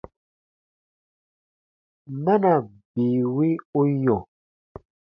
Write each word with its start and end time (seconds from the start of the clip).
Mana 2.23 2.51
bii 2.93 3.21
wi 3.35 3.47
u 3.79 3.81
yɔ̃? 4.03 4.19